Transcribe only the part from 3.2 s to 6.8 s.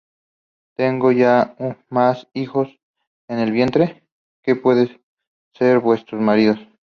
en el vientre, que puedan ser vuestros maridos?